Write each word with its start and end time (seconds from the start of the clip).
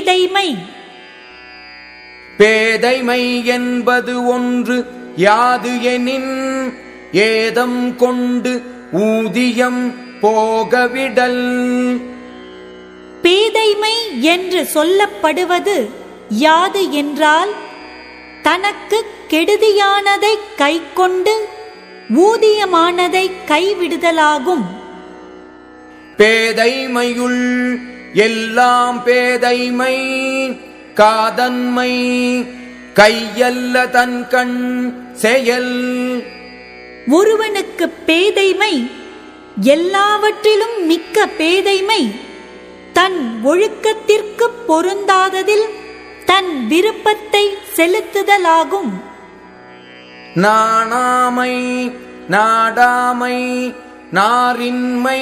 பேதைமை. 0.00 0.58
பேதைமை 2.38 3.44
என்பது 3.44 4.26
ஒன்று 4.26 4.86
யாது 5.16 5.82
எனின் 5.82 6.72
ஏதம் 7.12 7.96
கொண்டு 7.96 8.62
ஊதியம் 8.92 9.94
போகவிடல். 10.20 12.00
பேதைமை 13.22 14.20
என்று 14.20 14.68
சொல்லப்படுவது 14.74 15.90
யாது 16.28 16.92
என்றால் 16.92 17.54
தனக்கு 18.42 19.06
கெடுதியானதை 19.30 20.38
கைக்கொண்டு 20.56 21.48
ஊதியமானதை 22.14 23.30
கைவிடுதலாகும். 23.46 24.64
பேதைமையுள் 26.16 27.89
எல்லாம் 28.14 29.04
பேதைமை 29.04 29.96
காதன்மை 30.94 31.92
கையல்ல 32.94 33.90
தன் 33.90 34.28
கண் 34.28 34.58
செயல். 35.12 36.24
ஒருவனுக்கு 37.08 37.88
பேதைமை 37.88 38.90
எல்லாவற்றிலும் 39.60 40.86
மிக்க 40.86 41.26
பேதைமை 41.26 42.20
தன் 42.92 43.40
ஒழுக்கத்திற்கு 43.44 44.46
பொருந்தாததில் 44.66 45.68
தன் 46.24 46.66
விருப்பத்தை 46.66 47.54
செலுத்துதலாகும். 47.76 48.92
நாணாமை 50.34 51.54
நாடாமை 52.30 53.74
நாரின்மை 54.12 55.20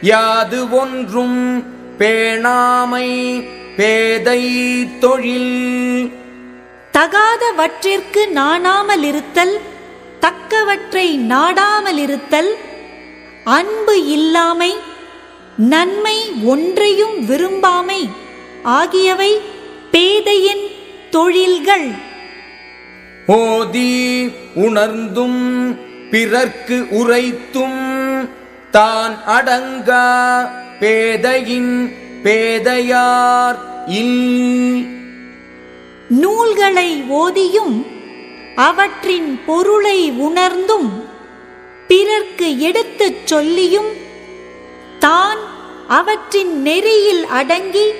யாது 0.00 0.70
ஒன்றும் 0.70 1.74
பேணாமை 1.98 3.08
பேதை 3.76 4.42
தொழில். 4.98 6.12
தகாதவற்றிற்கு 6.92 8.22
நாணாமலிருத்தல் 8.34 9.54
தக்கவற்றை 10.20 11.06
நாடாமலிருத்தல் 11.28 12.50
அன்பு 13.44 14.06
இல்லாமை 14.06 14.72
நன்மை 15.56 16.16
ஒன்றையும் 16.44 17.16
விரும்பாமை 17.28 18.00
ஆகியவை 18.62 19.40
பேதையின் 19.90 20.64
தொழில்கள். 21.10 21.88
ஓதி 23.26 23.92
உணர்ந்தும் 24.54 25.40
பிறர்க்கு 26.10 26.86
உரைத்தும் 26.90 27.80
தான் 28.70 29.14
அடங்கா 29.26 30.04
பேதையின் 30.80 31.96
பேதையார் 32.22 33.56
இல். 33.86 34.86
நூல்களை 36.08 37.02
ஓதியும் 37.10 37.86
அவற்றின் 38.54 39.40
பொருளை 39.46 40.10
உணர்ந்தும் 40.10 41.04
பிறர்க்கு 41.88 42.58
எடுத்துச் 42.58 43.26
சொல்லியும் 43.26 43.92
தான் 44.98 45.38
அவற்றின் 45.88 46.62
நெறியில் 46.62 47.26
அடங்கி 47.26 47.92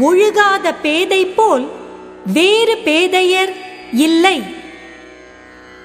ஒழுகாத 0.00 0.74
பேதை 0.82 1.26
போல் 1.26 1.68
வேறு 2.24 2.76
பேதையர் 2.84 3.52
இல்லை. 3.92 4.42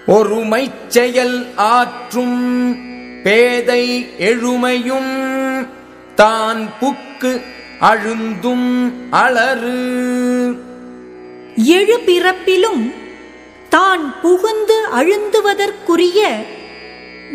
ஒருமைச் 0.07 0.87
செயல் 0.87 1.53
ஆற்றும் 1.55 2.41
பேதை 3.23 4.09
எழுமையும் 4.17 5.33
தான் 6.15 6.69
புக்கு 6.81 7.41
அழுந்தும் 7.79 8.93
அலறு. 9.09 10.53
எழு 11.55 11.99
பிறப்பிலும் 12.05 12.93
தான் 13.69 14.15
புகுந்து 14.21 14.87
அழுந்துவதற்குரிய 14.95 16.29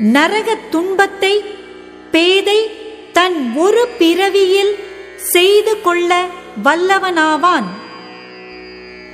நரகத் 0.02 0.68
துன்பத்தை 0.70 1.44
பேதை 2.10 2.70
தன் 3.12 3.52
ஒரு 3.56 3.88
பிறவியில் 3.98 4.74
செய்து 5.16 5.80
கொள்ள 5.80 6.26
வல்லவனாவான். 6.64 7.68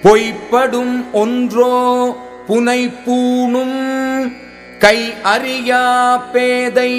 பொய்ப்படும் 0.03 1.13
ஒன்றோ 1.13 2.17
புனைப்பூணும் 2.49 3.96
கை 4.79 5.15
அறியா 5.23 6.17
பேதை 6.17 6.93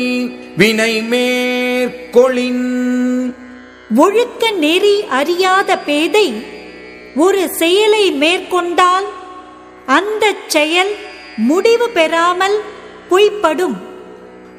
வினை 0.58 1.02
மேற்கொளின். 1.02 2.66
ஒழுக்க 3.96 4.52
நெறி 4.52 5.04
அறியாத 5.10 5.78
பேதை 5.78 6.46
ஒரு 7.16 7.50
செயலை 7.50 8.12
மேற்கொண்டால் 8.12 9.08
அந்தச் 9.86 10.50
செயல் 10.50 10.96
முடிவு 11.38 11.90
பெறாமல் 11.90 12.62
பொய்ப்படும். 13.10 13.78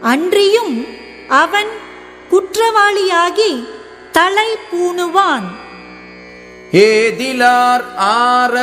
அன்றியும் 0.00 0.86
அவன் 1.28 1.72
குற்றவாளியாகி 2.30 3.68
தலை 4.12 4.48
பூணுவான். 4.70 5.48
ஏதிலார் 6.72 7.84
ஆற 7.96 8.54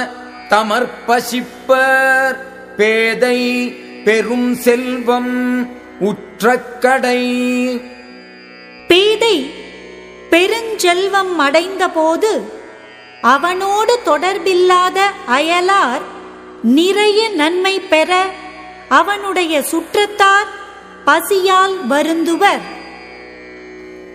தமர்பசிப்பர் 0.50 2.38
பேதை 2.78 3.40
பெரும் 4.06 4.56
செல்வம் 4.56 5.36
உற்றக்கடை 6.00 7.22
பேதை 8.88 9.38
பெருஞ்செல்வம் 10.32 11.36
அடைந்தபோது 11.38 12.32
அவனோடு 13.22 14.00
தொடர்பில்லாத 14.06 15.00
அயலார் 15.28 16.04
நிறைய 16.64 17.30
நன்மை 17.30 17.80
பெற 17.80 18.26
அவனுடைய 18.90 19.62
சுற்றத்தார் 19.62 20.52
பசியால் 21.06 21.78
வருந்துவர். 21.90 22.66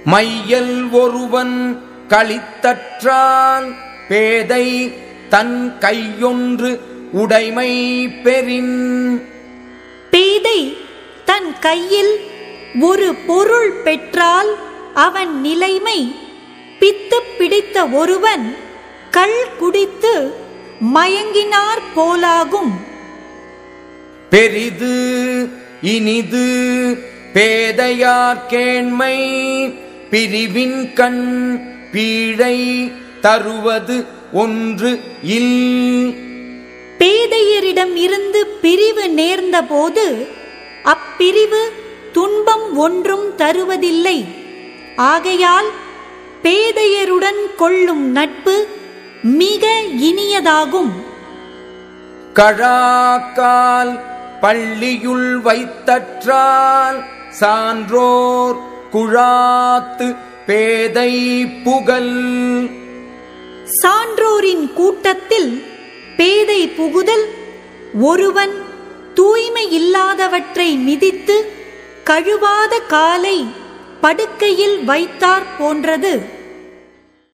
மையல் 0.05 0.91
ஒருவன் 0.91 1.85
களித்தற்றால் 2.09 3.69
பேதை 4.09 4.67
தன் 5.29 5.77
கையொன்று 5.81 6.81
உடைமை 7.13 7.73
பெறின். 8.09 8.77
கையில் 11.61 12.21
ஒரு 12.81 13.15
பொருள் 13.15 13.73
பெற்றால் 13.73 14.51
அவன் 14.95 15.41
நிலைமை 15.41 16.15
பித்து 16.81 17.19
பிடித்த 17.39 17.87
ஒருவன் 17.87 18.57
கள் 19.11 19.41
குடித்து 19.59 20.33
மயங்கினார் 20.95 21.83
போலாகும். 21.97 22.73
பெரிது 24.31 24.95
இனிது 25.83 26.47
பேதையார் 27.35 28.41
கேண்மை 28.49 29.17
பிரிவின் 30.11 30.93
கண் 30.93 31.25
பீழை 31.93 32.93
தருவது 33.21 34.05
ஒன்று 34.33 35.01
இல். 35.23 36.15
பேதையரிடம் 36.99 37.95
இருந்து 37.97 38.47
பிரிவு 38.47 39.09
நேர்ந்தபோது 39.11 40.29
அப்பிரிவு 40.85 41.73
துன்பம் 42.13 42.77
ஒன்றும் 42.77 43.37
தருவதில்லை. 43.37 44.25
ஆகையால் 44.97 45.67
பேதையருடன் 46.43 47.55
கொள்ளும் 47.57 48.11
நட்பு 48.11 48.67
மிக 49.23 49.83
இனியதாகும். 50.01 50.91
கழாக்கால் 52.35 54.01
பள்ளியுள் 54.41 55.41
வைத்தற்றால் 55.43 57.05
சான்றோர் 57.31 58.57
குழாத்து 58.93 60.17
பேதை 60.47 61.47
புகழ் 61.47 62.69
சான்றோரின் 63.83 64.73
கூட்டத்தில் 64.73 65.65
பேதை 66.17 66.69
புகுதல் 66.69 67.25
ஒருவன் 68.01 68.69
தூய்மை 69.21 69.65
இல்லாதவற்றை 69.79 70.69
மிதித்து 70.89 71.37
கழுவாத 72.11 72.75
காலை 72.87 73.39
படுக்கையில் 74.01 74.77
வைத்தார் 74.85 75.47
போன்றது. 75.59 76.13